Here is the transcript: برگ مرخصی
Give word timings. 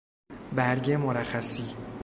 برگ 0.55 0.91
مرخصی 0.95 1.75